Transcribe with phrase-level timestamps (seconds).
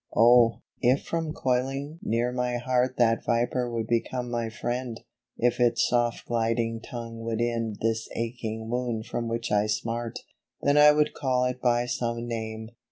[0.17, 0.63] Oh!
[0.81, 4.99] if from coiling near my heart That viper would become my friend!
[5.37, 10.17] If its soft gliding tongue would end This aching wound from which I smart;
[10.63, 12.69] Then I would call it by some name.